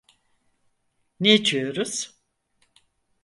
[1.19, 2.21] Ne içiyoruz?